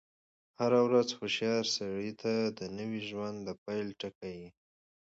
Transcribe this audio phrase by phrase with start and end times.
[0.59, 4.49] هره ورځ هوښیار سړي ته د نوی ژوند د پيل ټکی يي.